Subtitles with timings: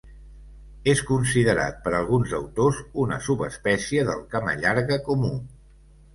[0.93, 5.33] És considerat per alguns autors una subespècie del camallarga comú.